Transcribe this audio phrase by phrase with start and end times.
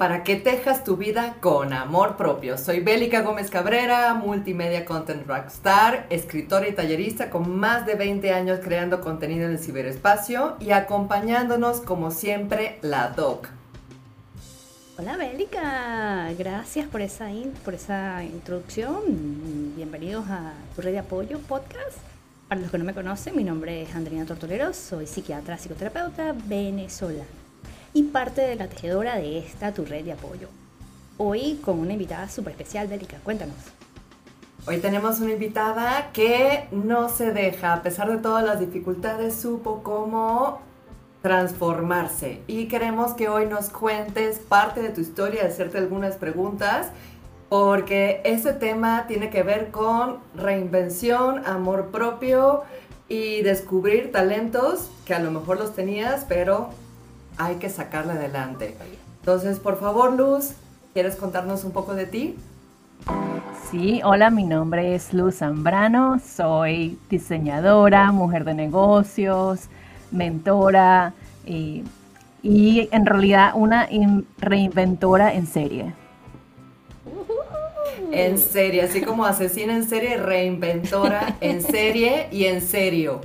[0.00, 2.56] para que tejas tu vida con amor propio.
[2.56, 8.60] Soy Bélica Gómez Cabrera, multimedia content rockstar, escritora y tallerista con más de 20 años
[8.64, 13.48] creando contenido en el ciberespacio y acompañándonos como siempre la Doc.
[14.96, 17.28] Hola Bélica, gracias por esa,
[17.62, 19.02] por esa introducción.
[19.76, 21.98] Bienvenidos a tu red de apoyo podcast.
[22.48, 27.39] Para los que no me conocen, mi nombre es Andrina Tortolero, soy psiquiatra, psicoterapeuta venezolana
[27.92, 30.48] y parte de la tejedora de esta tu red de apoyo.
[31.18, 33.56] Hoy con una invitada súper especial, Bélica, cuéntanos.
[34.66, 39.82] Hoy tenemos una invitada que no se deja, a pesar de todas las dificultades, supo
[39.82, 40.60] cómo
[41.22, 42.40] transformarse.
[42.46, 46.88] Y queremos que hoy nos cuentes parte de tu historia, hacerte algunas preguntas,
[47.48, 52.62] porque este tema tiene que ver con reinvención, amor propio
[53.08, 56.70] y descubrir talentos que a lo mejor los tenías, pero
[57.40, 58.76] hay que sacarle adelante.
[59.20, 60.52] Entonces, por favor, Luz,
[60.92, 62.36] ¿quieres contarnos un poco de ti?
[63.70, 69.68] Sí, hola, mi nombre es Luz Zambrano, soy diseñadora, mujer de negocios,
[70.10, 71.14] mentora
[71.46, 71.84] y,
[72.42, 73.88] en realidad una
[74.38, 75.94] reinventora en serie.
[78.12, 83.20] En serie, así como asesina en serie, reinventora en serie y en serio.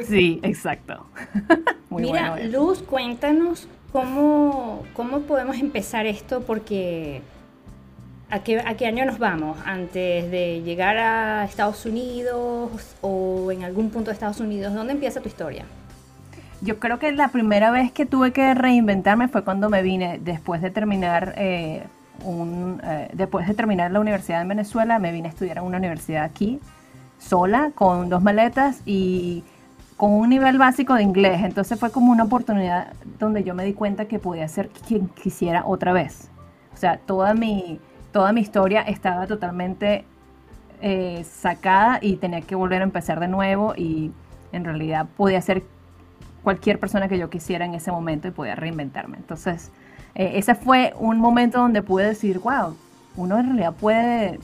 [0.00, 1.06] Sí, exacto.
[1.90, 7.22] Mira, Luz, cuéntanos cómo, cómo podemos empezar esto porque
[8.30, 9.56] ¿a qué, ¿a qué año nos vamos?
[9.64, 14.74] ¿Antes de llegar a Estados Unidos o en algún punto de Estados Unidos?
[14.74, 15.64] ¿Dónde empieza tu historia?
[16.60, 20.62] Yo creo que la primera vez que tuve que reinventarme fue cuando me vine después
[20.62, 21.84] de terminar eh,
[22.24, 25.78] un, eh, después de terminar la universidad en Venezuela, me vine a estudiar en una
[25.78, 26.60] universidad aquí
[27.18, 29.44] sola con dos maletas y
[29.96, 31.42] con un nivel básico de inglés.
[31.42, 35.64] Entonces fue como una oportunidad donde yo me di cuenta que podía ser quien quisiera
[35.66, 36.28] otra vez.
[36.72, 37.80] O sea, toda mi,
[38.12, 40.04] toda mi historia estaba totalmente
[40.80, 44.10] eh, sacada y tenía que volver a empezar de nuevo y
[44.52, 45.62] en realidad podía ser
[46.42, 49.16] cualquier persona que yo quisiera en ese momento y podía reinventarme.
[49.16, 49.70] Entonces,
[50.14, 52.76] eh, ese fue un momento donde pude decir, wow,
[53.16, 54.40] uno en realidad puede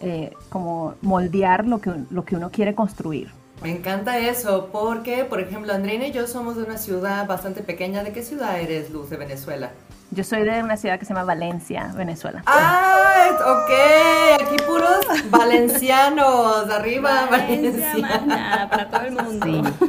[0.00, 3.30] eh, como moldear lo que, lo que uno quiere construir.
[3.62, 8.04] Me encanta eso, porque, por ejemplo, Andrina y yo somos de una ciudad bastante pequeña.
[8.04, 9.70] ¿De qué ciudad eres, Luz, de Venezuela?
[10.10, 12.42] Yo soy de una ciudad que se llama Valencia, Venezuela.
[12.46, 13.06] ¡Ah!
[13.44, 18.68] Ok, aquí puros valencianos, arriba Valencia.
[18.70, 19.62] para todo el mundo.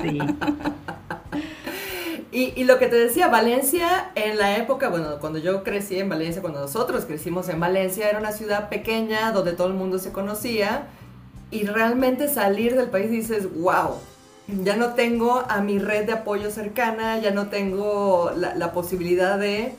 [0.00, 0.18] Sí.
[2.32, 6.08] Y, y, lo que te decía, Valencia en la época, bueno, cuando yo crecí en
[6.08, 10.10] Valencia, cuando nosotros crecimos en Valencia, era una ciudad pequeña donde todo el mundo se
[10.10, 10.88] conocía
[11.52, 13.96] y realmente salir del país dices, wow,
[14.64, 19.74] ya no tengo a mi red de apoyo cercana, ya no tengo la, posibilidad de,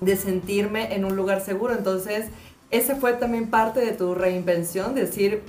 [0.00, 1.74] de, sentirme en un lugar seguro.
[1.74, 2.26] Entonces,
[2.70, 5.42] ese fue también parte de tu reinvención, decir,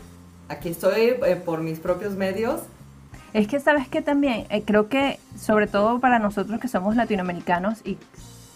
[0.50, 2.62] aquí estoy eh, por mis propios medios.
[3.34, 7.82] Es que sabes que también, eh, creo que sobre todo para nosotros que somos latinoamericanos
[7.86, 8.00] y,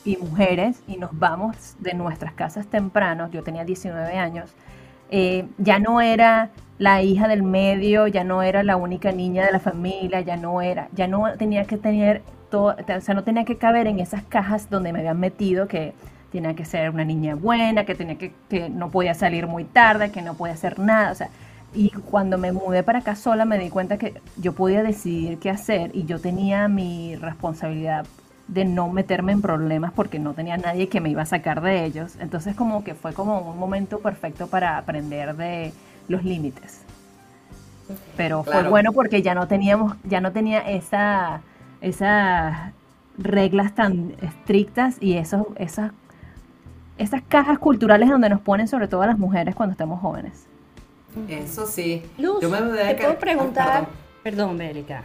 [0.03, 4.49] y mujeres y nos vamos de nuestras casas tempranos, yo tenía 19 años,
[5.09, 9.51] eh, ya no era la hija del medio, ya no era la única niña de
[9.51, 13.45] la familia, ya no era, ya no tenía que tener todo, o sea, no tenía
[13.45, 15.93] que caber en esas cajas donde me habían metido que
[16.31, 20.11] tenía que ser una niña buena, que tenía que, que no podía salir muy tarde,
[20.11, 21.29] que no podía hacer nada, o sea,
[21.73, 25.49] y cuando me mudé para acá sola me di cuenta que yo podía decidir qué
[25.49, 28.05] hacer y yo tenía mi responsabilidad
[28.47, 31.85] de no meterme en problemas porque no tenía nadie que me iba a sacar de
[31.85, 32.15] ellos.
[32.19, 35.73] Entonces como que fue como un momento perfecto para aprender de
[36.07, 36.81] los límites.
[38.17, 41.41] Pero fue bueno porque ya no teníamos, ya no tenía esa,
[41.81, 42.73] esas
[43.17, 45.91] reglas tan estrictas y esos, esas,
[46.97, 50.47] esas cajas culturales donde nos ponen sobre todo a las mujeres cuando estamos jóvenes.
[51.29, 52.03] Eso sí.
[52.17, 53.87] Luz, Yo me te puedo preguntar,
[54.23, 55.03] perdón, Bélica,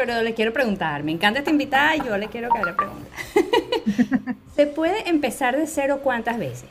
[0.00, 4.34] pero le quiero preguntar, me encanta esta invitada y yo le quiero que le pregunte.
[4.56, 6.70] ¿Se puede empezar de cero cuántas veces?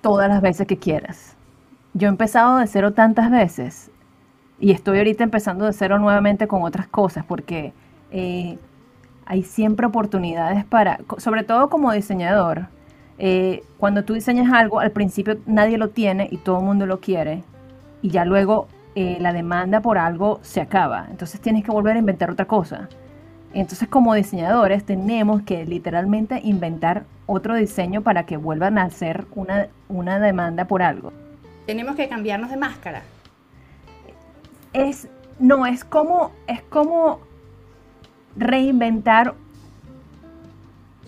[0.00, 1.36] Todas las veces que quieras.
[1.94, 3.92] Yo he empezado de cero tantas veces
[4.58, 7.72] y estoy ahorita empezando de cero nuevamente con otras cosas porque
[8.10, 8.58] eh,
[9.24, 12.66] hay siempre oportunidades para, sobre todo como diseñador,
[13.16, 16.98] eh, cuando tú diseñas algo, al principio nadie lo tiene y todo el mundo lo
[16.98, 17.44] quiere
[18.02, 18.66] y ya luego
[18.98, 21.08] eh, la demanda por algo se acaba.
[21.10, 22.88] Entonces tienes que volver a inventar otra cosa.
[23.52, 29.66] Entonces como diseñadores tenemos que literalmente inventar otro diseño para que vuelvan a ser una,
[29.90, 31.12] una demanda por algo.
[31.66, 33.02] Tenemos que cambiarnos de máscara.
[34.72, 35.08] Es,
[35.38, 37.20] no, es como, es como
[38.34, 39.34] reinventar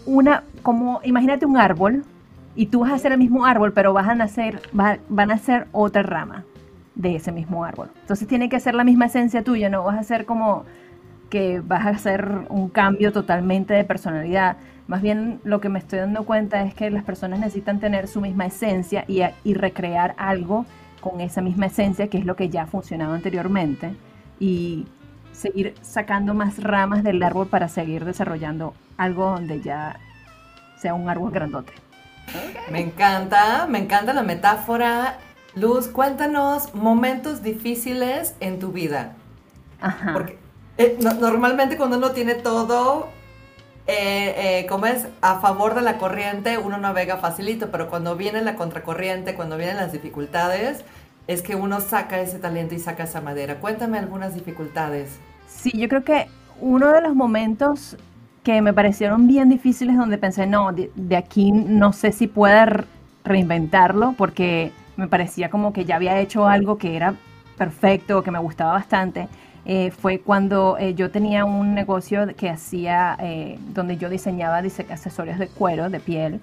[0.05, 2.05] una, como, imagínate un árbol
[2.55, 5.69] y tú vas a hacer el mismo árbol, pero vas a nacer, van a hacer
[5.73, 6.45] otra rama
[6.99, 7.91] de ese mismo árbol.
[8.03, 10.65] Entonces tiene que ser la misma esencia tuya, no vas a hacer como
[11.31, 14.57] que vas a hacer un cambio totalmente de personalidad.
[14.87, 18.21] Más bien lo que me estoy dando cuenta es que las personas necesitan tener su
[18.21, 20.67] misma esencia y, y recrear algo
[21.01, 23.95] con esa misma esencia, que es lo que ya ha funcionado anteriormente,
[24.41, 24.87] y
[25.33, 30.01] seguir sacando más ramas del árbol para seguir desarrollando algo donde ya
[30.77, 31.73] sea un árbol grandote.
[32.71, 35.19] Me encanta, me encanta la metáfora.
[35.55, 39.15] Luz, cuéntanos momentos difíciles en tu vida.
[39.81, 40.13] Ajá.
[40.13, 40.39] Porque
[40.77, 43.09] eh, normalmente cuando uno tiene todo,
[43.87, 48.43] eh, eh, como es a favor de la corriente, uno navega facilito, pero cuando viene
[48.43, 50.85] la contracorriente, cuando vienen las dificultades,
[51.27, 53.61] es que uno saca ese talento y saca esa madera.
[53.61, 55.19] Cuéntame algunas dificultades.
[55.47, 56.27] Sí, yo creo que
[56.61, 57.97] uno de los momentos
[58.43, 62.87] que me parecieron bien difíciles donde pensé, no, de, aquí no sé si pueda
[63.25, 67.15] reinventarlo porque me parecía como que ya había hecho algo que era
[67.57, 69.29] perfecto, que me gustaba bastante.
[69.65, 75.39] Eh, fue cuando eh, yo tenía un negocio que hacía, eh, donde yo diseñaba accesorios
[75.39, 76.41] de cuero, de piel,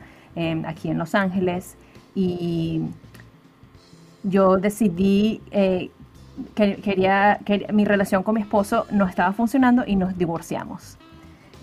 [0.66, 1.75] aquí en Los Ángeles.
[2.16, 2.81] Y
[4.24, 10.18] yo decidí que quería, que mi relación con mi esposo no estaba funcionando y nos
[10.18, 10.98] divorciamos.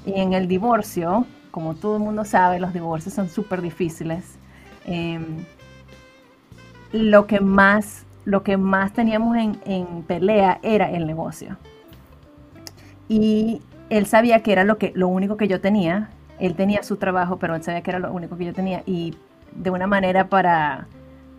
[0.04, 4.36] Y en el divorcio, como todo el mundo sabe, los divorcios son súper difíciles.
[6.92, 11.56] Lo que más lo que más teníamos en, pelea era el negocio.
[13.08, 13.60] Y
[13.90, 16.10] él sabía que era lo, que, lo único que yo tenía.
[16.38, 18.82] Él tenía su trabajo, pero él sabía que era lo único que yo tenía.
[18.86, 19.16] Y
[19.52, 20.86] de una manera para,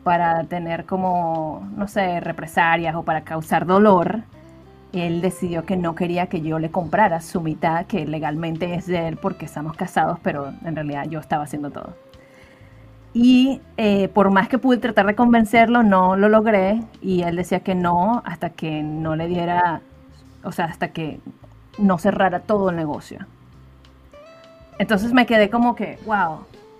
[0.04, 4.24] para tener como, no sé, represalias o para causar dolor,
[4.92, 9.08] él decidió que no quería que yo le comprara su mitad, que legalmente es de
[9.08, 11.96] él porque estamos casados, pero en realidad yo estaba haciendo todo.
[13.14, 16.82] Y eh, por más que pude tratar de convencerlo, no lo logré.
[17.02, 19.82] Y él decía que no hasta que no le diera,
[20.44, 21.20] o sea, hasta que
[21.78, 23.20] no cerrara todo el negocio.
[24.80, 26.40] Entonces me quedé como que, wow,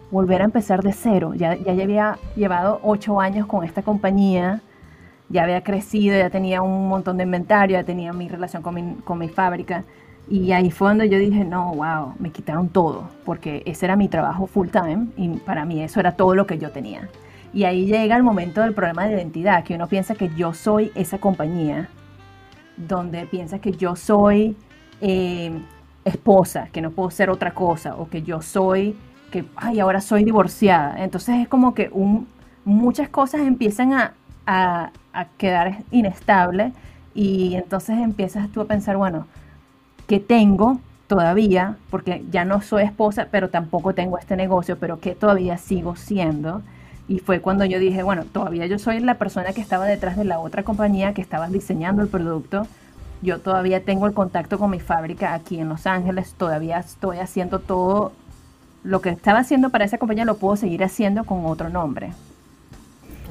[0.10, 1.34] volver a empezar de cero.
[1.36, 4.62] Ya, ya había llevado ocho años con esta compañía
[5.34, 8.96] ya había crecido, ya tenía un montón de inventario, ya tenía mi relación con mi,
[9.04, 9.84] con mi fábrica.
[10.34, 14.08] Y ahí fue donde yo dije, no, wow, me quitaron todo, porque ese era mi
[14.08, 17.08] trabajo full time y para mí eso era todo lo que yo tenía.
[17.54, 20.92] Y ahí llega el momento del problema de identidad, que uno piensa que yo soy
[20.96, 21.88] esa compañía,
[22.76, 24.58] donde piensa que yo soy
[25.02, 25.52] eh,
[26.04, 28.96] esposa, que no puedo ser otra cosa, o que yo soy,
[29.30, 30.96] que, ay, ahora soy divorciada.
[31.04, 32.28] Entonces es como que un,
[32.66, 34.14] muchas cosas empiezan a,
[34.48, 34.90] a,
[35.38, 36.74] quedar inestable
[37.14, 39.28] y entonces empiezas tú a pensar, bueno,
[40.08, 41.78] ¿qué tengo todavía?
[41.90, 46.62] Porque ya no soy esposa, pero tampoco tengo este negocio, pero ¿qué todavía sigo siendo?
[47.08, 50.26] Y fue cuando yo dije, bueno, todavía yo soy la persona que estaba detrás de
[50.26, 52.66] la otra compañía que estaba diseñando el producto.
[53.22, 57.60] Yo todavía tengo el contacto con mi fábrica aquí en Los Ángeles, todavía estoy haciendo
[57.60, 58.14] todo
[58.84, 62.12] lo que estaba haciendo para esa compañía, lo puedo seguir haciendo con otro nombre.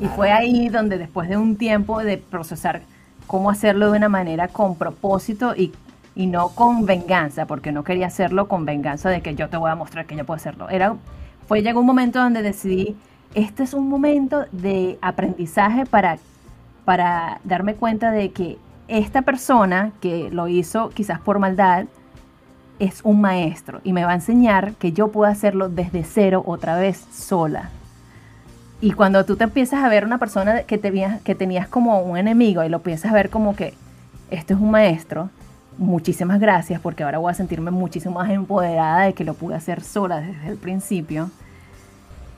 [0.01, 2.83] Y fue ahí donde después de un tiempo de procesar
[3.27, 5.73] cómo hacerlo de una manera con propósito y,
[6.15, 9.71] y no con venganza, porque no quería hacerlo con venganza de que yo te voy
[9.71, 10.69] a mostrar que yo puedo hacerlo.
[10.69, 10.97] Era,
[11.47, 12.97] fue llegó un momento donde decidí,
[13.35, 16.19] este es un momento de aprendizaje para,
[16.85, 21.87] para darme cuenta de que esta persona que lo hizo quizás por maldad,
[22.79, 26.77] es un maestro y me va a enseñar que yo puedo hacerlo desde cero otra
[26.77, 27.71] vez sola.
[28.81, 30.93] Y cuando tú te empiezas a ver una persona que, te,
[31.23, 33.75] que tenías como un enemigo y lo piensas a ver como que
[34.31, 35.31] este es un maestro,
[35.79, 39.83] muchísimas gracias porque ahora voy a sentirme muchísimo más empoderada de que lo pude hacer
[39.83, 41.31] sola desde el principio,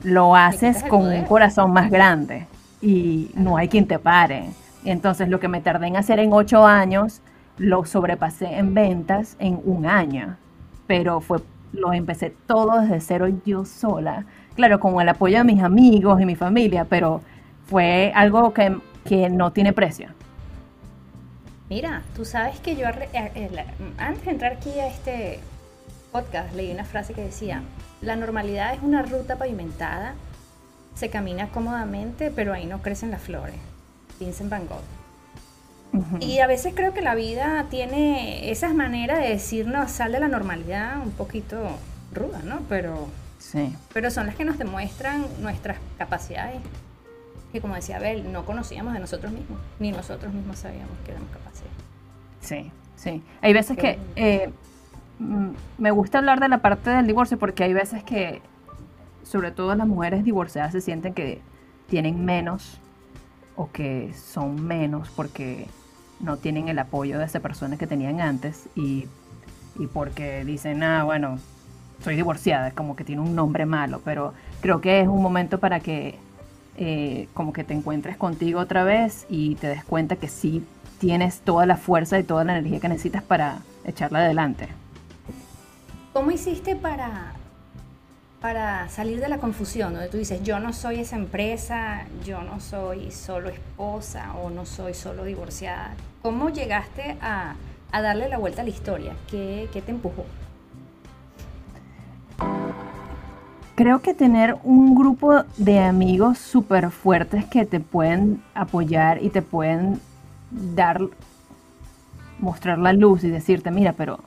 [0.03, 2.47] lo haces con un corazón más grande
[2.81, 4.49] y no hay quien te pare.
[4.83, 7.21] Entonces lo que me tardé en hacer en ocho años,
[7.57, 10.37] lo sobrepasé en ventas en un año,
[10.85, 11.39] pero fue,
[11.73, 14.25] lo empecé todo desde cero yo sola
[14.55, 17.21] claro, con el apoyo de mis amigos y mi familia, pero
[17.67, 18.75] fue algo que,
[19.29, 20.07] no tiene precio.
[21.69, 23.65] Mira, tú sabes que yo eh, eh,
[23.97, 25.39] antes de entrar aquí a este
[26.11, 27.63] podcast leí una frase que decía,
[28.01, 30.13] la normalidad es una ruta pavimentada,
[30.95, 33.55] se camina cómodamente, pero ahí no crecen las flores.
[34.19, 36.21] Vincent Van Gogh.
[36.21, 40.27] Y a veces creo que la vida tiene esas maneras de decirnos, sal de la
[40.27, 41.57] normalidad un poquito
[42.13, 42.59] ruda, ¿no?
[42.67, 43.07] Pero
[43.93, 46.57] pero son las que nos demuestran nuestras capacidades,
[47.55, 51.29] que como decía Abel, no conocíamos de nosotros mismos, ni nosotros mismos sabíamos que éramos
[51.29, 51.63] capaces.
[52.41, 53.23] Sí, sí.
[53.41, 54.49] Hay veces que, eh,
[55.77, 58.41] me gusta hablar de la parte del divorcio porque hay veces que,
[59.23, 61.39] sobre todo las mujeres divorciadas, se sienten que
[61.87, 62.81] tienen menos
[63.55, 65.67] o que son menos porque
[66.19, 69.07] no tienen el apoyo de esa persona que tenían antes y,
[69.79, 71.39] y porque dicen, ah, bueno,
[72.01, 75.79] soy divorciada, como que tiene un nombre malo, pero creo que es un momento para
[75.79, 76.19] que
[76.77, 80.63] eh, como que te encuentres contigo otra vez y te des cuenta que sí
[80.99, 84.67] tienes toda la fuerza y toda la energía que necesitas para echarla adelante.
[86.13, 87.33] ¿Cómo hiciste para,
[88.39, 89.93] para salir de la confusión?
[89.93, 94.65] Donde tú dices, yo no soy esa empresa, yo no soy solo esposa o no
[94.65, 95.93] soy solo divorciada.
[96.21, 97.55] ¿Cómo llegaste a,
[97.91, 99.13] a darle la vuelta a la historia?
[99.29, 100.25] ¿Qué, qué te empujó?
[103.75, 109.41] Creo que tener un grupo de amigos súper fuertes que te pueden apoyar y te
[109.41, 109.99] pueden
[110.49, 111.01] dar,
[112.39, 114.19] mostrar la luz y decirte, mira, pero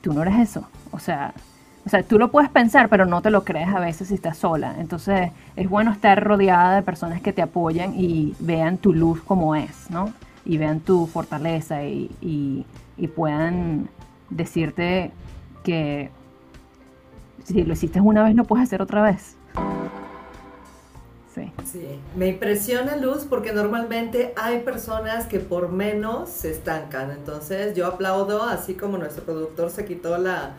[0.00, 0.66] tú no eres eso.
[0.90, 1.34] O sea,
[1.84, 4.38] o sea, tú lo puedes pensar, pero no te lo crees a veces si estás
[4.38, 4.74] sola.
[4.78, 9.54] Entonces, es bueno estar rodeada de personas que te apoyan y vean tu luz como
[9.54, 10.12] es, ¿no?
[10.44, 12.66] Y vean tu fortaleza y, y,
[12.96, 13.88] y puedan
[14.30, 15.12] decirte
[15.62, 16.10] que
[17.48, 19.36] si lo hiciste una vez, lo puedes hacer otra vez.
[21.34, 21.52] Sí.
[21.64, 22.00] sí.
[22.14, 27.10] Me impresiona Luz porque normalmente hay personas que por menos se estancan.
[27.10, 30.52] Entonces yo aplaudo, así como nuestro productor se quitó la,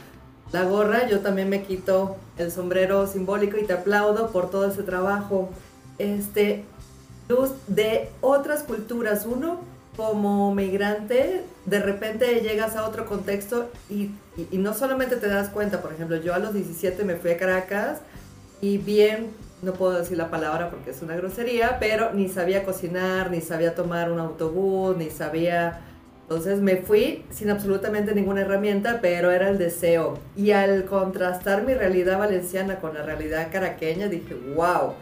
[0.51, 4.81] la gorra, yo también me quito el sombrero simbólico y te aplaudo por todo ese
[4.81, 5.49] trabajo.
[5.99, 6.63] Este,
[7.27, 9.59] Luz, de otras culturas, uno
[9.99, 14.11] como migrante, de repente llegas a otro contexto y,
[14.53, 17.99] no solamente te das cuenta, por ejemplo, yo a los 17 me fui a Caracas
[18.61, 19.27] y bien,
[19.61, 23.75] no puedo decir la palabra porque es una grosería, pero ni sabía cocinar, ni sabía
[23.75, 25.81] tomar un autobús, ni sabía...
[26.21, 30.17] Entonces me fui sin absolutamente ninguna herramienta, pero era el deseo.
[30.37, 34.93] Y al contrastar mi realidad valenciana con la realidad caraqueña, dije, wow,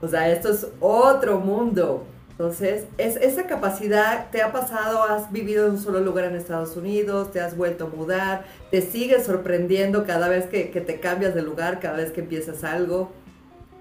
[0.00, 2.06] o sea, esto es otro mundo.
[2.38, 6.76] Entonces, es, esa capacidad te ha pasado, has vivido en un solo lugar en Estados
[6.76, 11.40] Unidos, te has vuelto a mudar, te sigues sorprendiendo cada vez que, te cambias de
[11.40, 13.10] lugar, cada vez que empiezas algo.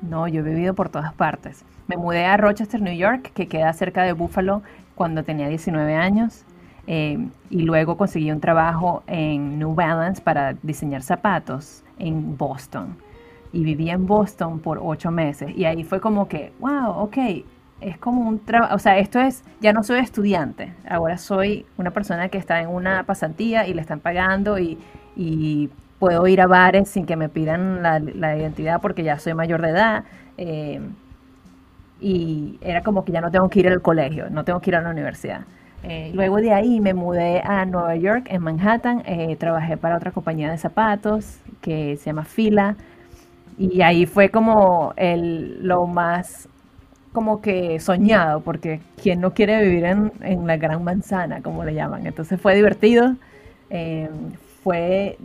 [0.01, 1.65] No, yo he vivido por todas partes.
[1.87, 4.61] Me mudé a Rochester, New York, que queda cerca de Buffalo,
[4.95, 6.45] cuando tenía 19 años.
[6.87, 12.95] Eh, y luego conseguí un trabajo en New Balance para diseñar zapatos en Boston.
[13.51, 15.51] Y viví en Boston por ocho meses.
[15.57, 17.17] Y ahí fue como que, wow, ok,
[17.85, 21.91] es como un trabajo, o sea, esto es, ya no soy estudiante, ahora soy una
[21.91, 24.77] persona que está en una pasantía y le están pagando y,
[25.97, 29.69] puedo ir a bares sin que me pidan la, identidad porque ya soy mayor de
[29.69, 30.03] edad.
[30.37, 30.81] Eh,
[32.01, 34.75] y era como que ya no tengo que ir al colegio, no tengo que ir
[34.75, 35.45] a la universidad.
[35.83, 40.11] Eh, luego de ahí me mudé a Nueva York, en Manhattan, eh, trabajé para otra
[40.11, 42.75] compañía de zapatos que se llama Fila.
[43.57, 46.49] Y ahí fue como el, lo más
[47.15, 51.73] como que soñado, porque quien no quiere vivir en, en, la gran manzana, como le
[51.73, 52.05] llaman.
[52.05, 53.15] Entonces fue divertido,
[53.69, 54.09] eh,
[54.63, 55.17] fue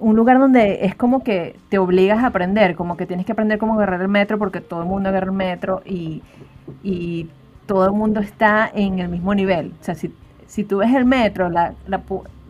[0.00, 3.58] un lugar donde es como que te obligas a aprender, como que tienes que aprender
[3.58, 6.22] cómo agarrar el metro, porque todo el mundo agarra el metro y,
[6.82, 7.28] y
[7.66, 9.72] todo el mundo está en el mismo nivel.
[9.80, 10.12] O sea, si,
[10.48, 11.74] si tú ves el metro, la,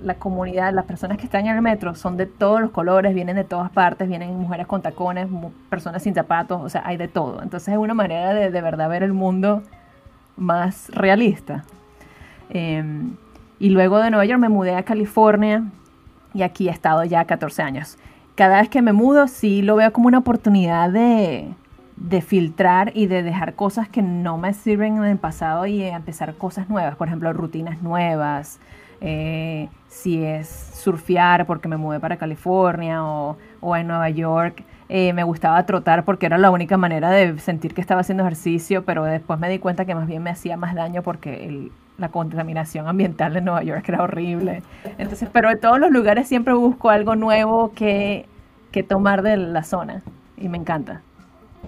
[0.02, 3.36] la comunidad, las personas que están en el metro son de todos los colores, vienen
[3.36, 5.28] de todas partes, vienen mujeres con tacones,
[5.68, 7.42] personas sin zapatos, o sea, hay de todo.
[7.42, 9.62] Entonces es una manera de de verdad ver el mundo
[10.36, 11.64] más realista.
[12.50, 13.16] Em,
[13.58, 15.64] y luego de Nueva York me mudé a California
[16.32, 17.98] y aquí he estado ya 14 años.
[18.34, 21.48] Cada vez que me mudo sí lo veo como una oportunidad de,
[21.96, 26.34] de filtrar y de dejar cosas que no me sirven en el pasado y empezar
[26.34, 28.60] cosas nuevas, por ejemplo, rutinas nuevas,
[29.00, 33.36] eh, si es surfear porque me mudé para California o,
[33.76, 34.62] en Nueva York.
[34.88, 38.84] Eh, me gustaba trotar porque era la única manera de sentir que estaba haciendo ejercicio,
[38.84, 42.86] pero después me di cuenta que más bien me hacía más daño porque la contaminación
[42.88, 44.62] ambiental en Nueva York era horrible.
[44.96, 48.26] Entonces, pero en todos los lugares siempre busco algo nuevo que,
[48.70, 50.02] que tomar de la zona
[50.36, 51.02] y me encanta.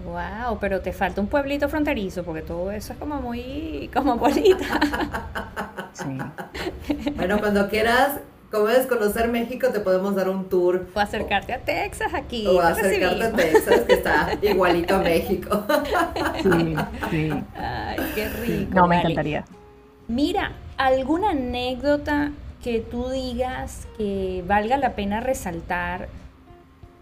[0.04, 4.80] Wow, pero te falta un pueblito fronterizo porque todo eso es como muy como bonita.
[7.16, 8.20] Bueno, cuando quieras,
[8.50, 10.86] como es conocer México, te podemos dar un tour.
[10.94, 12.46] O acercarte a Texas aquí.
[12.46, 15.64] O acercarte a Texas, que está igualito a México.
[16.42, 16.76] Sí,
[17.10, 17.30] sí.
[17.56, 18.74] Ay, qué rico.
[18.74, 19.44] no, me encantaría.
[20.08, 22.32] Mira, ¿alguna anécdota
[22.62, 26.08] que tú digas que valga la pena resaltar?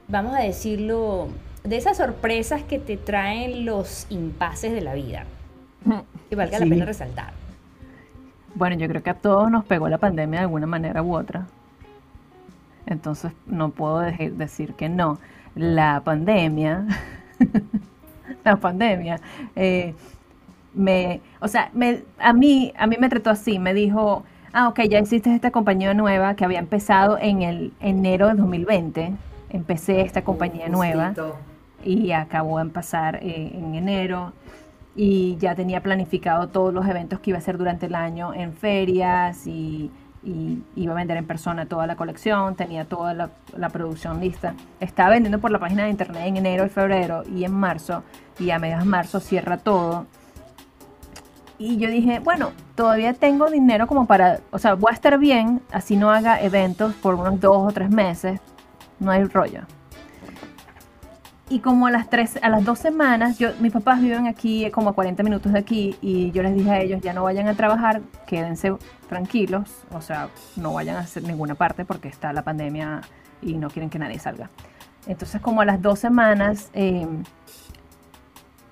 [0.08, 1.28] Vamos a decirlo,
[1.64, 5.24] de esas sorpresas que te traen los impases de la vida.
[6.28, 7.32] Que valga la pena resaltar.
[8.54, 11.46] Bueno, yo creo que a todos nos pegó la pandemia de alguna manera u otra.
[12.86, 15.18] entonces no puedo decir que no.
[15.54, 16.86] La pandemia,
[18.44, 19.20] la pandemia,
[19.56, 19.94] eh,
[20.74, 24.80] me, o sea, me, a, mí, a mí me trató así, me dijo, ah, ok,
[24.88, 29.12] ya existe esta compañía nueva que había empezado en el enero de 2020,
[29.50, 31.14] empecé esta compañía nueva
[31.84, 34.32] y acabó de pasar eh, en enero.
[34.96, 38.52] Y ya tenía planificado todos los eventos que iba a hacer durante el año en
[38.52, 39.90] ferias y,
[40.74, 44.54] iba a vender en persona toda la colección, tenía toda la, la, producción lista.
[44.78, 48.02] Estaba vendiendo por la página de internet en enero y febrero y en marzo
[48.38, 50.06] y a mediados de marzo cierra todo.
[51.58, 55.60] Y yo dije, bueno, todavía tengo dinero como para, o sea, voy a estar bien,
[55.72, 58.40] así no haga eventos por unos dos o tres meses,
[59.00, 59.62] no hay rollo.
[61.50, 64.90] Y como a las tres, a las dos semanas, yo, mis papás viven aquí como
[64.90, 67.54] a 40 minutos de aquí y yo les dije a ellos, ya no vayan a
[67.54, 68.74] trabajar, quédense
[69.08, 73.00] tranquilos, o sea, no vayan a hacer ninguna parte porque está la pandemia
[73.40, 74.50] y no quieren que nadie salga.
[75.06, 77.06] Entonces como a las dos semanas, eh,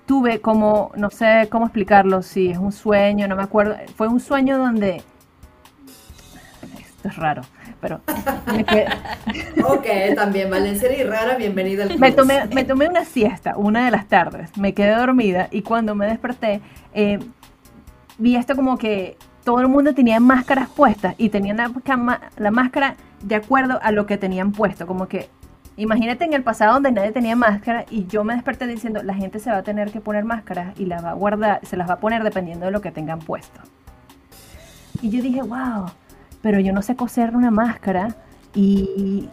[0.05, 4.19] tuve como, no sé cómo explicarlo, si es un sueño, no me acuerdo, fue un
[4.19, 5.03] sueño donde,
[6.79, 7.41] esto es raro,
[7.79, 8.01] pero
[9.65, 13.91] ok, también Valencia y rara, bienvenida al me tomé, me tomé una siesta, una de
[13.91, 16.61] las tardes, me quedé dormida y cuando me desperté,
[16.93, 17.19] eh,
[18.17, 21.71] vi esto como que todo el mundo tenía máscaras puestas y tenían la,
[22.37, 25.29] la máscara de acuerdo a lo que tenían puesto, como que
[25.79, 29.37] Imagínate en el pasado donde nadie tenía máscara y yo me desperté diciendo, la gente
[29.37, 31.93] se va a tener que poner máscaras y las va a guardar, se las va
[31.93, 33.61] a poner dependiendo de lo que tengan puesto.
[35.03, 35.85] Y yo dije, wow,
[36.41, 38.15] pero yo no sé coser una máscara
[38.53, 39.29] y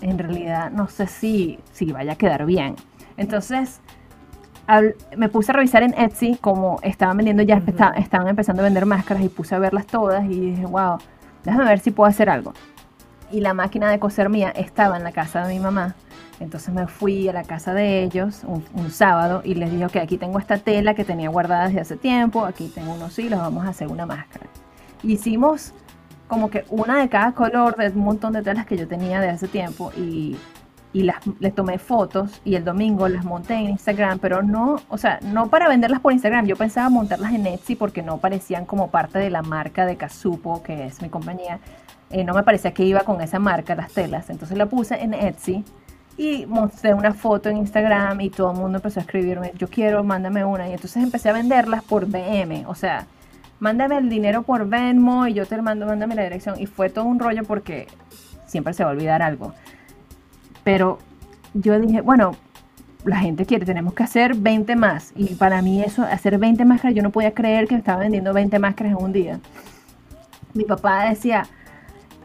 [0.00, 2.76] en realidad no sé si, si vaya a quedar bien.
[3.16, 3.80] Entonces
[5.16, 7.62] me puse a revisar en Etsy como estaban vendiendo ya,
[7.96, 10.98] estaban empezando a vender máscaras y puse a verlas todas y dije, wow,
[11.44, 12.52] déjame ver si puedo hacer algo
[13.30, 15.94] y la máquina de coser mía estaba en la casa de mi mamá.
[16.38, 20.18] Entonces me fui a la casa de ellos un, sábado y les dije, ok, aquí
[20.18, 23.70] tengo esta tela que tenía guardada desde hace tiempo, aquí tengo unos hilos, vamos a
[23.70, 24.46] hacer una máscara.
[25.02, 25.72] Hicimos
[26.28, 29.28] como que una de cada color de un montón de telas que yo tenía de
[29.28, 30.36] hace tiempo y,
[30.92, 34.98] y las, les tomé fotos y el domingo las monté en Instagram, pero no, o
[34.98, 38.90] sea, no para venderlas por Instagram, yo pensaba montarlas en Etsy porque no parecían como
[38.90, 41.60] parte de la marca de Casupo, que es mi compañía,
[42.10, 44.30] eh, no me parecía que iba con esa marca, las telas.
[44.30, 45.64] Entonces la puse en Etsy
[46.16, 50.02] y mostré una foto en Instagram y todo el mundo empezó a escribirme, yo quiero,
[50.04, 50.68] mándame una.
[50.68, 53.06] Y entonces empecé a venderlas por BM, o sea,
[53.60, 56.60] mándame el dinero por Venmo y yo te mando, mándame la dirección.
[56.60, 57.86] Y fue todo un rollo porque
[58.46, 59.54] siempre se va a olvidar algo.
[60.64, 60.98] Pero
[61.54, 62.36] yo dije, bueno,
[63.04, 65.12] la gente quiere, tenemos que hacer 20 más.
[65.14, 68.58] Y para mí eso, hacer 20 máscaras, yo no podía creer que estaba vendiendo 20
[68.58, 69.40] máscaras en un día.
[70.54, 71.46] Mi papá decía,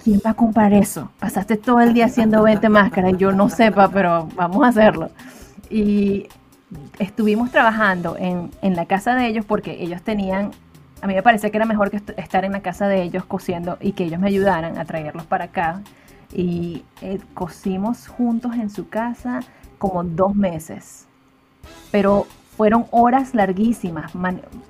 [0.03, 1.11] ¿quién va a comprar eso?
[1.19, 5.11] Pasaste todo el día haciendo 20 máscaras yo no sepa, pero vamos a hacerlo.
[5.69, 6.27] Y
[6.99, 10.51] estuvimos trabajando en, la casa de ellos porque ellos tenían,
[11.01, 13.77] a mí me parece que era mejor que estar en la casa de ellos cosiendo
[13.81, 15.81] y que ellos me ayudaran a traerlos para acá.
[16.33, 19.41] Y eh, cosimos juntos en su casa
[19.77, 21.07] como dos meses.
[21.91, 24.13] Pero fueron horas larguísimas.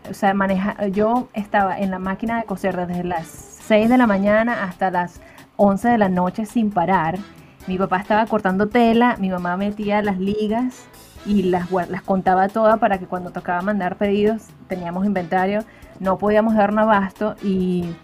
[0.09, 4.07] o sea, maneja, yo estaba en la máquina de coser desde las 6 de la
[4.07, 5.19] mañana hasta las
[5.57, 7.19] 11 de la noche sin parar.
[7.67, 10.87] Mi papá estaba cortando tela, mi mamá metía las ligas
[11.25, 15.63] y las, las contaba todas para que cuando tocaba mandar pedidos teníamos inventario,
[15.99, 17.95] no podíamos dar un abasto y,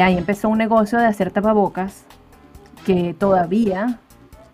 [0.00, 2.04] ahí empezó un negocio de hacer tapabocas
[2.84, 3.98] que todavía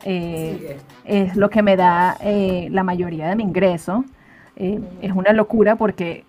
[0.04, 4.04] eh, es lo que me da eh, la mayoría de mi ingreso.
[4.54, 6.24] Eh, es una locura porque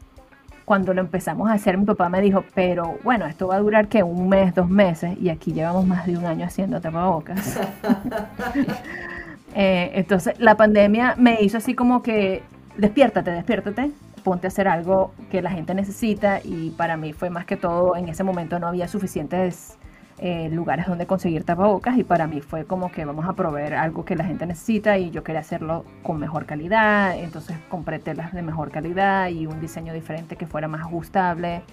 [0.65, 3.87] cuando lo empezamos a hacer, mi papá me dijo, pero bueno, esto va a durar
[3.87, 7.59] que un mes, dos meses, y aquí llevamos más de un año haciendo tapabocas.
[9.59, 12.43] eh, entonces, la pandemia me hizo así como que,
[12.77, 13.89] despiértate, despiértate,
[14.23, 17.95] ponte a hacer algo que la gente necesita, y para mí fue más que todo,
[17.95, 19.75] en ese momento no había suficientes
[20.19, 24.05] eh, lugares donde conseguir tapabocas y para mí fue como que vamos a proveer algo
[24.05, 28.43] que la gente necesita y yo quería hacerlo con mejor calidad, entonces compré telas de
[28.43, 31.63] mejor calidad y un diseño diferente que fuera más ajustable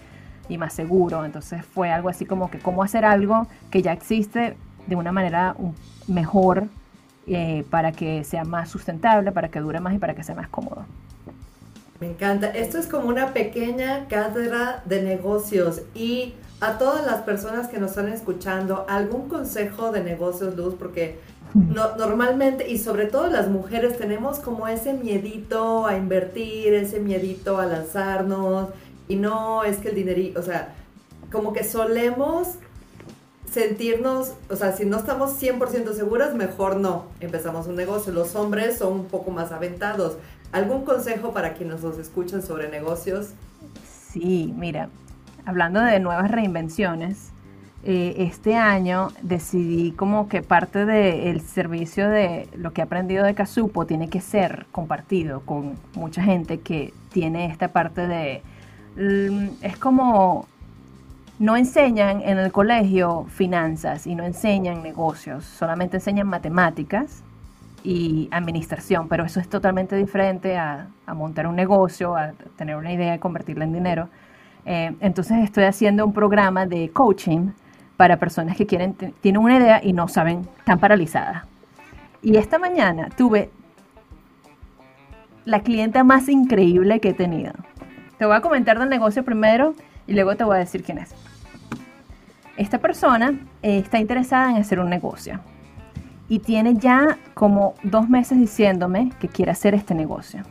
[0.49, 4.57] y más seguro, entonces fue algo así como que cómo hacer algo que ya existe
[4.87, 5.55] de una manera
[6.09, 6.69] mejor
[7.27, 10.49] eh, para que sea más sustentable, para que dure más y para que sea más
[10.49, 10.85] cómodo.
[12.01, 12.49] Me encanta.
[12.49, 17.91] Esto es como una pequeña cátedra de negocios y a todas las personas que nos
[17.91, 21.19] están escuchando, algún consejo de negocios, Luz, porque
[21.55, 27.67] normalmente y sobre todo las mujeres tenemos como ese miedito a invertir, ese miedito a
[27.67, 28.71] lanzarnos
[29.07, 30.75] y no es que el dinerito, o sea,
[31.31, 32.57] como que solemos
[33.55, 37.07] sentirnos, o sea, si no estamos 100% seguras, mejor no.
[37.21, 38.13] Empezamos un negocio.
[38.13, 40.19] Los hombres son un poco más aventados.
[40.53, 43.31] ¿Algún consejo para quienes nos escuchan sobre negocios?
[44.11, 44.89] Sí, mira,
[45.47, 47.31] hablando de nuevas reinvenciones,
[47.85, 53.35] eh, este año decidí como que parte del servicio de lo que he aprendido de
[53.35, 58.43] Casupo tiene que ser compartido con mucha gente que tiene esta parte de...
[58.97, 60.49] Mm, es como...
[61.39, 67.25] No enseñan en el colegio finanzas y no enseñan negocios, solamente enseñan matemáticas
[67.83, 73.17] y administración, pero eso es totalmente diferente a, montar un negocio, a tener una idea
[73.17, 74.09] y convertirla en dinero.
[74.65, 77.51] Eh, entonces estoy haciendo un programa de coaching
[77.97, 81.45] para personas que tienen una idea y no saben, están paralizadas.
[82.23, 83.51] Y esta mañana tuve
[85.45, 87.53] la clienta más increíble que he tenido.
[88.19, 89.75] Te voy a comentar del negocio primero
[90.07, 91.24] y luego te voy a decir quién es.
[92.57, 95.41] Esta persona eh, está interesada en hacer un negocio
[96.29, 100.43] y tiene ya como dos meses diciéndome que quiere hacer este negocio.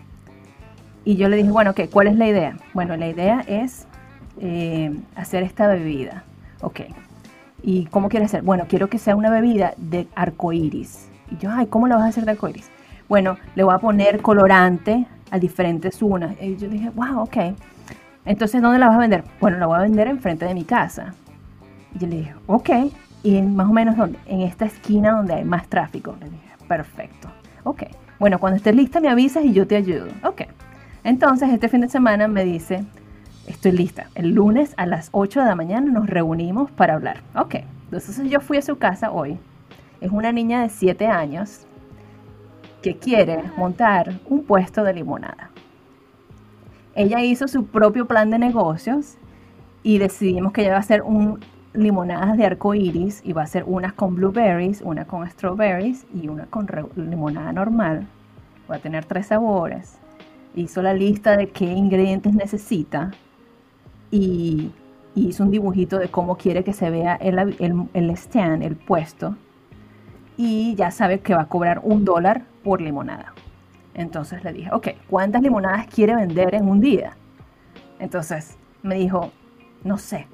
[1.05, 1.89] Y yo le dije, bueno, ¿qué?
[1.89, 2.57] ¿Cuál es la idea?
[2.73, 3.87] Bueno, la idea es
[4.39, 6.23] eh, hacer esta bebida.
[6.61, 6.81] Ok,
[7.63, 8.43] ¿Y cómo quieres hacer?
[8.43, 11.07] Bueno, quiero que sea una bebida de arcoíris.
[11.31, 12.69] Y yo, ay, ¿cómo la vas a hacer de arcoíris?
[13.07, 16.35] Bueno, le voy a poner colorante a diferentes unas.
[16.41, 17.37] Y yo dije, wow, ok.
[18.25, 19.23] Entonces, ¿dónde la vas a vender?
[19.39, 21.13] Bueno, la voy a vender enfrente de mi casa.
[21.99, 22.69] Yo le dije, ok.
[23.23, 24.19] ¿Y más o menos dónde?
[24.25, 26.15] En esta esquina donde hay más tráfico.
[26.19, 27.29] Le dije, perfecto.
[27.63, 27.83] Ok.
[28.19, 30.07] Bueno, cuando estés lista me avisas y yo te ayudo.
[30.23, 30.43] Ok.
[31.03, 32.85] Entonces, este fin de semana me dice,
[33.47, 34.07] estoy lista.
[34.15, 37.17] El lunes a las 8 de la mañana nos reunimos para hablar.
[37.35, 39.37] Ok, entonces yo fui a su casa hoy.
[40.01, 41.65] Es una niña de 7 años
[42.81, 45.49] que quiere montar un puesto de limonada.
[46.95, 49.17] Ella hizo su propio plan de negocios
[49.81, 51.39] y decidimos que ella va a hacer un
[51.73, 56.27] limonadas de arco iris y va a hacer unas con blueberries, una con strawberries y
[56.27, 58.07] una con limonada normal.
[58.69, 59.97] Va a tener tres sabores.
[60.55, 63.11] Hizo la lista de qué ingredientes necesita
[64.11, 64.71] y,
[65.15, 67.37] hizo un dibujito de cómo quiere que se vea el,
[67.93, 69.35] el, stand, el puesto,
[70.37, 73.33] y ya sabe que va a cobrar un dólar por limonada.
[73.93, 77.15] Entonces le dije, ok, ¿cuántas limonadas quiere vender en un día?
[77.99, 79.31] Entonces me dijo,
[79.83, 80.27] no sé,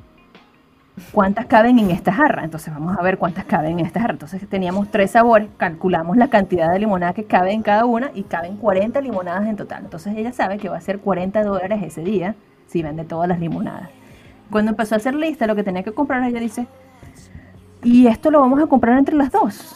[1.12, 2.44] ¿cuántas caben en esta jarra?
[2.44, 4.14] Entonces vamos a ver cuántas caben en esta jarra.
[4.14, 8.24] Entonces teníamos tres sabores, calculamos la cantidad de limonada que cabe en cada una y
[8.24, 9.84] caben 40 limonadas en total.
[9.84, 12.36] Entonces ella sabe que va a ser 40 dólares ese día
[12.68, 13.90] si vende todas las limonadas.
[14.50, 16.68] Cuando empezó a hacer lista lo que tenía que comprar, ella dice,
[17.84, 19.76] y esto lo vamos a comprar entre las dos.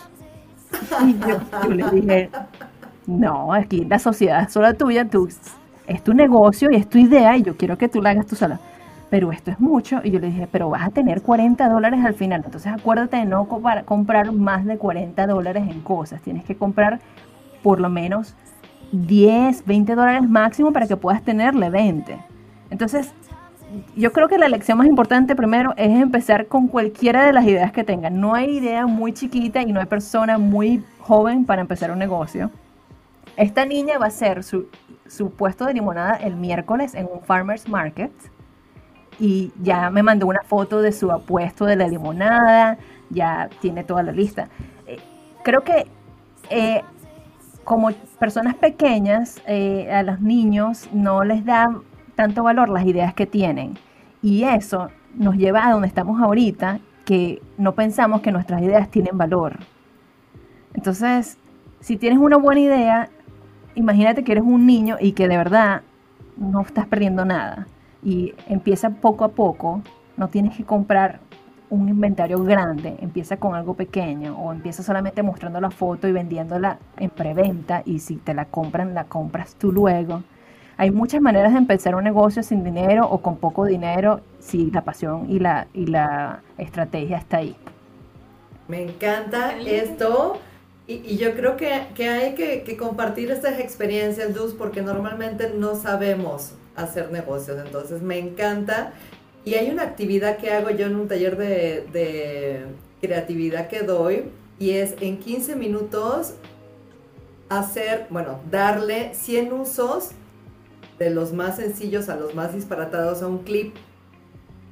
[1.06, 2.30] Y yo, le dije,
[3.06, 5.08] no, aquí la sociedad es sola tuya,
[5.88, 8.36] es tu negocio y es tu idea y yo quiero que tú la hagas tú
[8.36, 8.60] sola.
[9.14, 10.02] Pero esto es mucho.
[10.04, 12.42] Y yo le dije, pero vas a tener 40 dólares al final.
[12.44, 13.48] Entonces acuérdate de no
[13.86, 16.20] comprar más de 40 dólares en cosas.
[16.24, 17.00] Tienes que comprar
[17.62, 18.34] por lo menos
[18.92, 22.18] 10, 20 dólares máximo para que puedas tenerle 20.
[22.72, 23.14] Entonces,
[23.96, 27.72] yo creo que la lección más importante primero es empezar con cualquiera de las ideas
[27.72, 28.20] que tengan.
[28.20, 32.50] No hay idea muy chiquita y no hay persona muy joven para empezar un negocio.
[33.38, 34.70] Esta niña va a hacer su,
[35.38, 38.12] puesto de limonada el miércoles en un farmer's market
[39.20, 42.78] y ya me mandó una foto de su apuesto de la limonada,
[43.10, 44.50] ya tiene toda la lista.
[44.88, 45.00] Eh,
[45.44, 45.88] creo que
[46.50, 46.82] eh,
[47.64, 51.74] como personas pequeñas, eh, a los niños no les da
[52.16, 53.78] tanto valor las ideas que tienen.
[54.22, 59.18] Y eso nos lleva a donde estamos ahorita, que no pensamos que nuestras ideas tienen
[59.18, 59.60] valor.
[60.74, 61.38] Entonces,
[61.80, 63.10] si tienes una buena idea,
[63.76, 65.82] imagínate que eres un niño y que de verdad
[66.38, 67.68] no estás perdiendo nada.
[68.04, 69.82] Y empieza poco a poco,
[70.18, 71.20] no tienes que comprar
[71.70, 76.78] un inventario grande, empieza con algo pequeño o empieza solamente mostrando la foto y vendiéndola
[76.98, 80.22] en preventa y si te la compran, la compras tú luego.
[80.78, 84.82] Hay muchas maneras de empezar un negocio sin dinero o con poco dinero si la
[84.82, 87.56] pasión y la, y la estrategia está ahí.
[88.68, 90.40] Me encanta esto
[90.88, 91.74] y, yo creo que,
[92.08, 97.58] hay que, compartir estas experiencias, Luz, porque normalmente no sabemos hacer negocios.
[97.64, 98.94] Entonces me encanta.
[99.46, 102.66] Y hay una actividad que hago yo en un taller de, de
[103.02, 104.26] creatividad que doy
[104.60, 106.36] y es en 15 minutos
[107.50, 110.12] hacer, bueno, darle 100 usos
[111.00, 113.76] de los más sencillos a los más disparatados a un clip.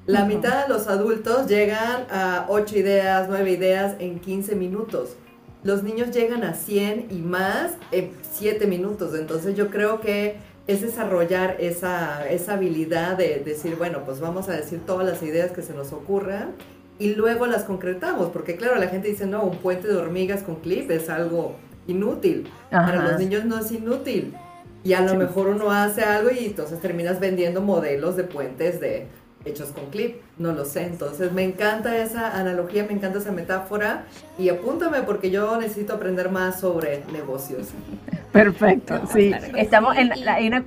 [0.06, 5.16] La mitad de los adultos llegan a 8 ideas, 9 ideas en 15 minutos.
[5.64, 9.14] Los niños llegan a 100 y más en 7 minutos.
[9.14, 14.54] Entonces yo creo que es desarrollar esa, esa habilidad de decir, bueno, pues vamos a
[14.54, 16.54] decir todas las ideas que se nos ocurran
[17.00, 20.56] y luego las concretamos, porque claro, la gente dice, no, un puente de hormigas con
[20.56, 21.56] clip es algo
[21.88, 22.47] inútil.
[22.69, 24.36] Para los niños no es inútil.
[24.84, 29.08] Y a lo mejor uno hace algo y entonces terminas vendiendo modelos de puentes de
[29.45, 30.86] hechos con clip, no lo sé.
[30.86, 34.06] Entonces me encanta esa analogía, me encanta esa metáfora
[34.38, 37.69] y apúntame porque yo necesito aprender más sobre negocios.
[38.32, 39.34] Perfecto, sí.
[39.56, 40.63] Estamos en la, hay una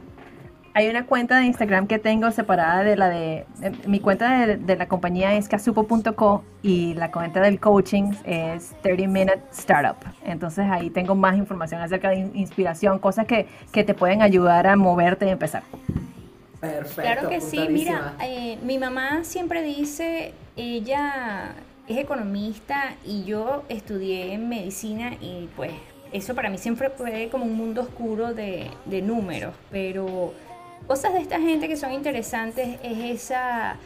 [0.77, 3.47] hay una cuenta de Instagram que tengo separada de la de,
[3.87, 9.41] mi cuenta de, la compañía es casupo.co y la cuenta del coaching es 30 Minute
[9.53, 9.97] Startup.
[10.25, 14.75] Entonces ahí tengo más información acerca de inspiración, cosas que, que te pueden ayudar a
[14.75, 15.63] moverte y empezar.
[16.61, 17.03] Perfecto.
[17.03, 21.55] Claro que sí, mira, eh, mi mamá siempre dice, ella
[21.87, 25.73] es economista y yo estudié medicina y pues
[26.17, 30.33] eso para mí siempre fue como un mundo oscuro de, de números, pero
[30.87, 33.77] Cosas de esta gente que son interesantes es esa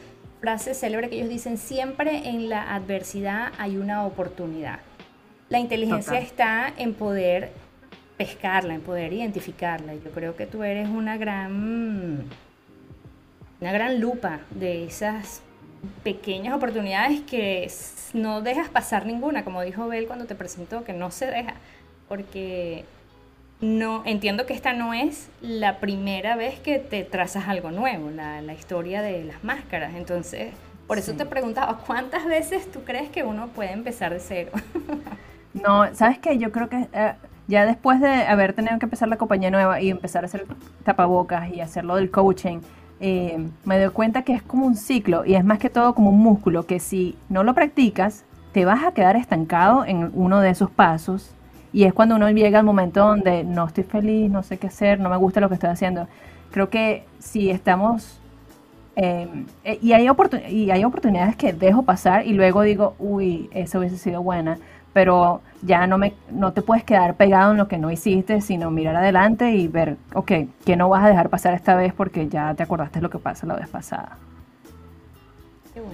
[0.40, 4.80] frase célebre que ellos dicen, siempre en la adversidad hay una oportunidad.
[5.48, 7.52] La inteligencia está en poder
[8.16, 9.94] pescarla, en poder identificarla.
[9.94, 12.24] Yo creo que tú eres una gran,
[13.60, 15.42] una gran lupa de esas
[16.02, 17.70] pequeñas oportunidades que
[18.12, 21.54] no dejas pasar ninguna, como dijo Bel cuando te presentó, que no se deja,
[22.08, 22.84] porque
[23.60, 28.52] no entiendo que esta no es la primera vez que te trazas algo nuevo, la,
[28.52, 29.94] historia de las máscaras.
[29.94, 30.54] Entonces,
[30.86, 34.52] por eso te preguntaba, ¿cuántas veces tú crees que uno puede empezar de cero?
[35.54, 37.14] no, sabes que yo creo que eh,
[37.48, 40.46] ya después de haber tenido que empezar la compañía nueva y empezar a hacer
[40.84, 42.60] tapabocas y hacerlo del coaching,
[43.00, 46.10] eh, me doy cuenta que es como un ciclo y es más que todo como
[46.10, 50.50] un músculo que si no lo practicas, te vas a quedar estancado en uno de
[50.50, 51.34] esos pasos
[51.72, 55.00] y es cuando uno llega al momento donde no estoy feliz, no sé qué hacer,
[55.00, 56.08] no me gusta lo que estoy haciendo.
[56.50, 58.20] Creo que si estamos...
[58.96, 60.08] Em, eh, y, hay
[60.50, 64.58] y hay oportunidades que dejo pasar y luego digo, uy, esa hubiese sido buena,
[64.92, 68.72] pero ya no, me, no te puedes quedar pegado en lo que no hiciste, sino
[68.72, 70.32] mirar adelante y ver, ok,
[70.64, 73.46] ¿qué no vas a dejar pasar esta vez porque ya te acordaste lo que pasa
[73.46, 74.18] la vez pasada?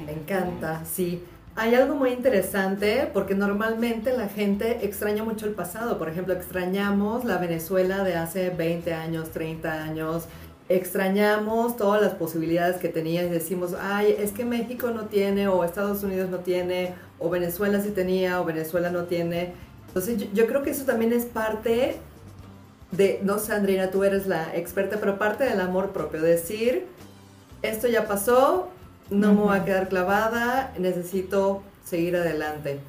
[0.07, 1.23] Me encanta, sí.
[1.57, 5.99] Hay algo muy interesante porque normalmente la gente extraña mucho el pasado.
[5.99, 10.25] Por ejemplo, extrañamos la Venezuela de hace 20 años, 30 años.
[10.69, 15.63] Extrañamos todas las posibilidades que tenía y decimos, ay, es que México no tiene, o
[15.63, 19.53] Estados Unidos no tiene, o Venezuela sí tenía, o Venezuela no tiene.
[19.87, 21.99] Entonces yo, creo que eso también es parte
[22.91, 26.21] de, no sé, Andrina, tú eres la experta, pero parte del amor propio.
[26.21, 26.87] Decir,
[27.63, 28.71] esto ya pasó,
[29.11, 32.81] no me voy a quedar clavada, necesito seguir adelante.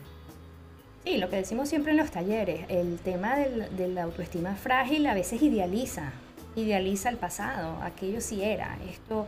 [1.03, 5.13] Sí, lo que decimos siempre en los talleres, el tema de la autoestima frágil a
[5.13, 6.11] veces idealiza,
[6.55, 9.27] idealiza el pasado, aquello sí era, esto,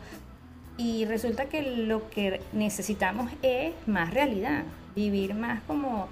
[0.78, 4.64] y resulta que lo que necesitamos es más realidad,
[4.96, 6.08] vivir más como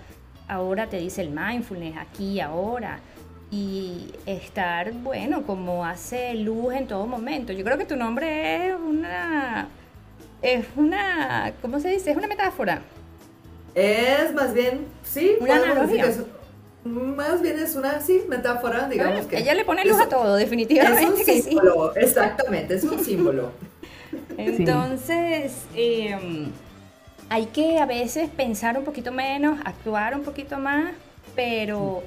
[0.48, 3.00] ahora te dice el mindfulness, aquí, ahora,
[3.50, 7.54] y estar, bueno, como hace luz en todo momento.
[7.54, 9.68] Yo creo que tu nombre es una
[10.42, 12.12] es una, ¿cómo se dice?
[12.12, 12.82] Es una metáfora.
[13.74, 16.14] Es más bien, sí, una analogía.
[16.84, 19.38] más bien es una, sí, metáfora, digamos que.
[19.38, 21.22] Ella le pone luz a todo, definitivamente.
[21.22, 23.52] Es un símbolo, exactamente, es un símbolo.
[24.38, 26.52] Entonces, em,
[27.30, 30.94] hay que a veces pensar un poquito menos, actuar un poquito más,
[31.36, 32.04] pero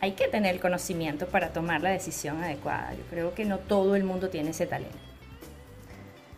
[0.00, 2.92] hay que tener el conocimiento para tomar la decisión adecuada.
[2.92, 4.98] Yo creo que no todo el mundo tiene ese talento.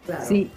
[0.05, 0.25] Claro.
[0.27, 0.51] Sí,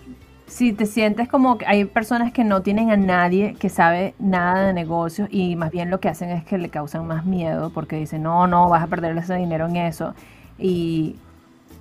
[0.47, 4.67] si te sientes como que hay personas que no tienen a nadie que sabe nada
[4.67, 7.97] de negocios y más bien lo que hacen es que le causan más miedo porque
[7.97, 10.13] dicen, no, no, vas a perder ese dinero en eso.
[10.57, 11.17] Y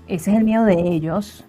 [0.09, 1.45] ese es el miedo de ellos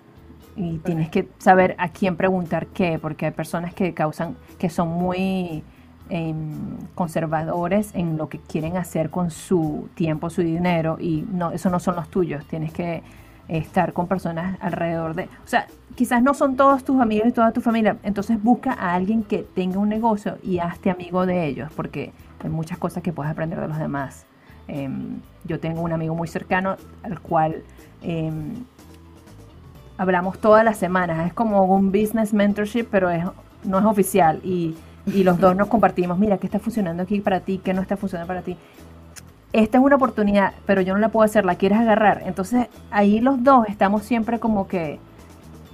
[0.56, 4.90] y tienes que saber a quién preguntar qué, porque hay personas que causan, que son
[4.90, 5.64] muy
[6.10, 11.70] em, conservadores en lo que quieren hacer con su tiempo, su dinero y no, eso
[11.72, 12.46] no son los tuyos.
[12.46, 13.02] Tienes que
[13.48, 17.52] estar con personas alrededor de, o sea, quizás no son todos tus amigos y toda
[17.52, 21.72] tu familia, entonces busca a alguien que tenga un negocio y hazte amigo de ellos,
[21.76, 24.26] porque hay muchas cosas que puedes aprender de los demás.
[24.68, 27.64] Em, yo tengo un amigo muy cercano al cual
[28.02, 28.54] em,
[29.98, 33.24] hablamos todas las semanas, es como un business mentorship, pero es,
[33.64, 34.76] no es oficial y,
[35.08, 37.62] y los dos nos compartimos, mira, ¿qué está funcionando aquí para ti?
[37.64, 38.58] ¿Qué no está funcionando para ti?
[39.58, 42.22] Esta es una oportunidad, pero yo no la puedo hacer, la quieres agarrar.
[42.26, 45.00] Entonces ahí los dos estamos siempre como que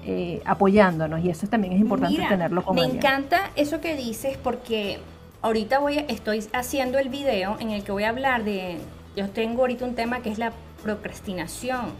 [0.06, 5.00] eh, apoyándonos y eso también es importante tenerlo como Me encanta eso que dices porque
[5.41, 8.78] ahorita voy estoy haciendo el video en el que voy a hablar de,
[9.15, 11.91] yo tengo ahorita un tema que es la procrastinación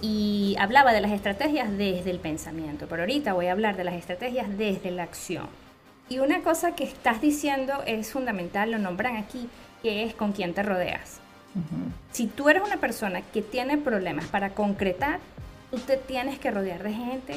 [0.00, 3.94] y hablaba de las estrategias desde el pensamiento, pero ahorita voy a hablar de las
[3.94, 5.46] estrategias desde la acción.
[6.08, 9.48] Y una cosa que estás diciendo es fundamental, lo nombran aquí,
[9.84, 11.20] que es con quién te rodeas.
[12.10, 15.20] Si tú eres una persona que tiene problemas para concretar,
[15.70, 17.34] tú te tienes que rodear de gente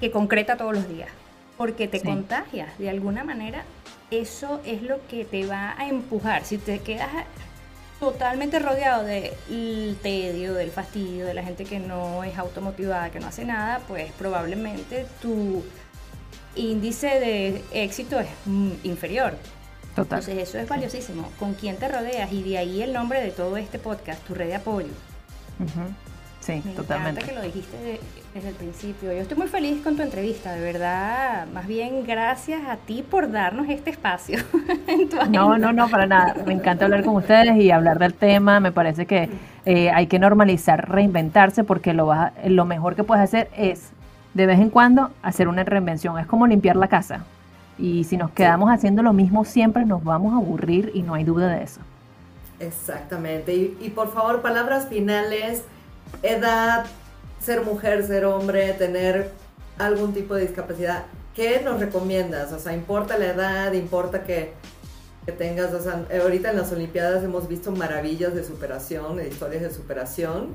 [0.00, 1.08] que concreta todos los días,
[1.56, 3.62] porque te contagias de alguna manera.
[4.10, 6.44] Eso es lo que te va a empujar.
[6.44, 7.08] Si te quedas
[8.00, 13.28] totalmente rodeado del tedio, del fastidio, de la gente que no es automotivada, que no
[13.28, 15.62] hace nada, pues probablemente tu
[16.56, 19.34] índice de éxito es mm, inferior.
[19.94, 20.20] Total.
[20.20, 21.28] Entonces eso es valiosísimo.
[21.38, 22.32] ¿Con quién te rodeas?
[22.32, 24.88] Y de ahí el nombre de todo este podcast, tu red de apoyo.
[26.40, 27.20] Sí, Me totalmente.
[27.20, 28.00] Encanta que lo dijiste
[28.34, 29.12] desde el principio.
[29.12, 31.46] Yo estoy muy feliz con tu entrevista, de verdad.
[31.52, 34.38] Más bien gracias a ti por darnos este espacio.
[35.30, 36.34] no, no, no, para nada.
[36.46, 38.58] Me encanta hablar con ustedes y hablar del tema.
[38.58, 39.28] Me parece que
[39.66, 42.10] eh, hay que normalizar, reinventarse, porque lo,
[42.46, 43.90] lo mejor que puedes hacer es
[44.32, 46.18] de vez en cuando hacer una reinvención.
[46.18, 47.24] Es como limpiar la casa.
[47.80, 51.24] Y si nos quedamos haciendo lo mismo siempre, nos vamos a aburrir y no hay
[51.24, 51.80] duda de eso.
[52.58, 53.54] Exactamente.
[53.54, 55.62] Y, por favor, palabras finales,
[56.22, 56.84] edad,
[57.40, 59.30] ser mujer, ser hombre, tener
[59.78, 61.04] algún tipo de discapacidad.
[61.34, 62.52] ¿Qué nos recomiendas?
[62.52, 63.72] O sea, ¿importa la edad?
[63.72, 64.52] ¿Importa que,
[65.24, 65.72] que tengas?
[65.72, 70.48] O sea, ahorita en las Olimpiadas hemos visto maravillas de superación, de historias de superación.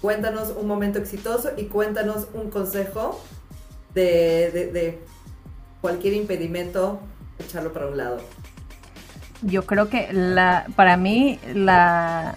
[0.00, 3.20] Cuéntanos un momento exitoso y cuéntanos un consejo
[3.92, 5.00] de
[5.84, 6.98] cualquier impedimento,
[7.38, 8.16] echarlo para un lado.
[9.42, 12.36] Yo creo que la, para mí la,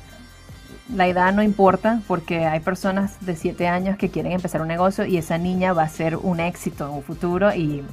[0.94, 5.06] la edad no importa porque hay personas de 7 años que quieren empezar un negocio
[5.06, 7.84] y esa niña va a ser un éxito en un futuro y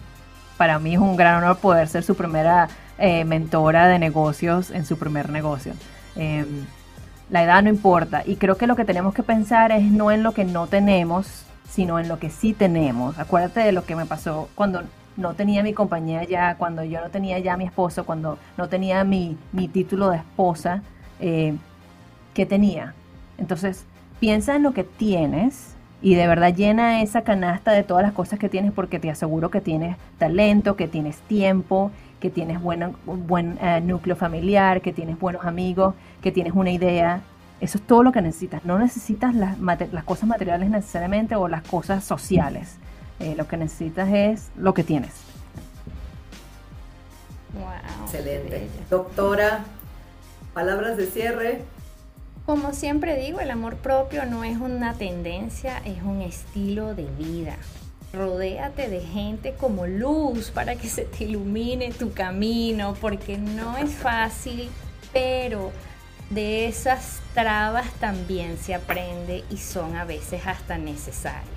[0.58, 2.66] para mí es un gran honor poder ser su primera
[2.98, 5.74] eh, mentora de negocios en su primer negocio.
[6.16, 6.66] Em,
[7.30, 10.24] la edad no importa y creo que lo que tenemos que pensar es no en
[10.24, 13.20] lo que no tenemos, sino en lo que sí tenemos.
[13.20, 14.82] Acuérdate de lo que me pasó cuando
[15.16, 19.04] no tenía mi compañía ya, cuando yo no tenía ya mi esposo, cuando no tenía
[19.04, 19.36] mi,
[19.72, 20.82] título de esposa,
[21.20, 21.54] eh,
[22.34, 22.94] ¿qué tenía?
[23.38, 23.84] Entonces,
[24.20, 28.38] piensa en lo que tienes y de verdad llena esa canasta de todas las cosas
[28.38, 33.58] que tienes porque te aseguro que tienes talento, que tienes tiempo, que tienes buen, buen
[33.60, 37.20] eh, núcleo familiar, que tienes buenos amigos, que tienes una idea.
[37.60, 38.64] Eso es todo lo que necesitas.
[38.64, 42.78] No necesitas las, las cosas materiales necesariamente o las cosas sociales.
[43.24, 45.12] Eh, lo que necesitas es lo que tienes.
[48.04, 48.68] Excelente.
[48.90, 49.64] Doctora,
[50.52, 51.62] palabras de cierre.
[52.44, 57.56] Como siempre digo, el amor propio no es una tendencia, es un estilo de vida.
[58.12, 63.90] Rodéate de gente como luz para que se te ilumine tu camino, porque no es
[63.90, 64.68] fácil,
[65.14, 65.72] pero
[66.28, 71.53] de esas trabas también se aprende y son a veces hasta necesarias.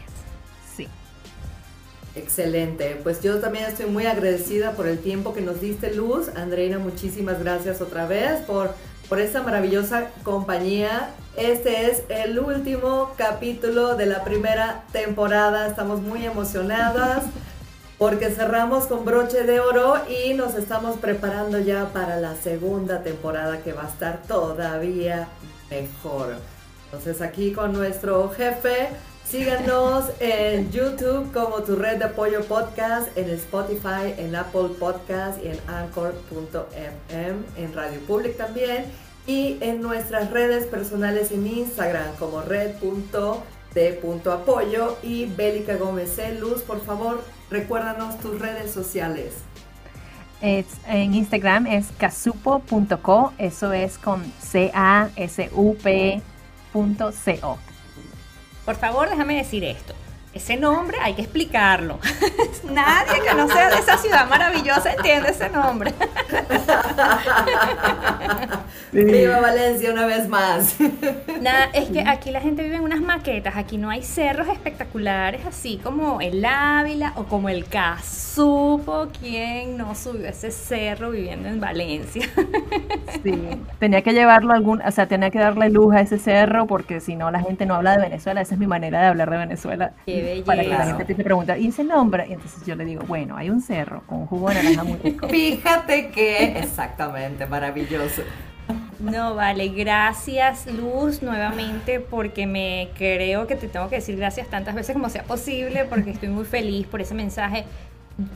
[2.17, 6.29] Excelente, pues yo también estoy muy agradecida por el tiempo que nos diste Luz.
[6.35, 8.71] Andreina, muchísimas gracias otra vez por,
[9.07, 11.11] por esta maravillosa compañía.
[11.37, 17.23] Este es el último capítulo de la primera temporada, estamos muy emocionadas
[17.99, 23.61] porque cerramos con broche de oro y nos estamos preparando ya para la segunda temporada
[23.61, 25.27] que va a estar todavía
[25.69, 26.37] mejor.
[26.85, 28.89] Entonces aquí con nuestro jefe
[29.29, 35.49] Síganos en YouTube como tu red de apoyo podcast, en Spotify, en Apple Podcast y
[35.49, 38.85] en Anchor.fm, en Radio Public también.
[39.25, 43.27] Y en nuestras redes personales en Instagram como red.de.apoyo
[45.03, 46.35] y Bélica Gómez C.
[46.35, 49.33] Luz, por favor, recuérdanos tus redes sociales.
[50.41, 55.17] Es, en Instagram es casupo.co, eso es con C-A-S-U-P.co.
[58.67, 59.93] Por favor, déjame decir esto.
[60.37, 61.97] Ese nombre hay que explicarlo.
[62.71, 65.95] Nadie que no sea de esa ciudad maravillosa entiende ese nombre.
[68.91, 70.77] Viva Valencia una vez más.
[71.41, 75.45] Nada, es que aquí la gente vive en unas maquetas, aquí no hay cerros espectaculares
[75.45, 81.59] así como el Ávila o como el Casupo, quien no subió ese cerro viviendo en
[81.59, 82.29] Valencia.
[83.23, 86.99] Sí, tenía que llevarlo algún, o sea, tenía que darle luz a ese cerro porque
[86.99, 89.37] si no la gente no habla de Venezuela, esa es mi manera de hablar de
[89.37, 89.93] Venezuela.
[90.05, 90.45] Qué belleza.
[90.45, 92.25] Para que la gente te pregunte, ¿y ese nombre?
[92.29, 94.97] Y entonces yo le digo, bueno, hay un cerro con un jugo de naranja muy
[94.97, 95.27] rico.
[95.29, 98.21] Fíjate que, exactamente, maravilloso.
[98.99, 104.73] No, vale, gracias Luz nuevamente porque me creo que te tengo que decir gracias tantas
[104.73, 107.65] veces como sea posible porque estoy muy feliz por ese mensaje.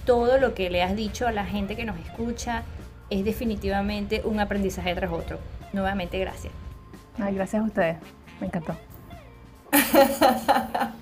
[0.05, 2.63] Todo lo que le has dicho a la gente que nos escucha
[3.09, 5.39] es definitivamente un aprendizaje tras otro.
[5.73, 6.53] Nuevamente, gracias.
[7.19, 7.97] Ay, gracias a ustedes.
[8.39, 8.75] Me encantó.